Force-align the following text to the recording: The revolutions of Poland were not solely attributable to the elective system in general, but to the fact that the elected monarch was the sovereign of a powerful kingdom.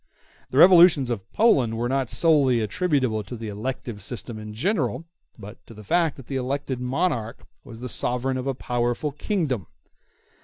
The 0.49 0.57
revolutions 0.57 1.11
of 1.11 1.31
Poland 1.31 1.77
were 1.77 1.87
not 1.87 2.09
solely 2.09 2.59
attributable 2.59 3.21
to 3.21 3.35
the 3.35 3.49
elective 3.49 4.01
system 4.01 4.39
in 4.39 4.55
general, 4.55 5.05
but 5.37 5.63
to 5.67 5.75
the 5.75 5.83
fact 5.83 6.17
that 6.17 6.25
the 6.25 6.37
elected 6.37 6.79
monarch 6.81 7.45
was 7.63 7.81
the 7.81 7.87
sovereign 7.87 8.37
of 8.37 8.47
a 8.47 8.55
powerful 8.55 9.11
kingdom. 9.11 9.67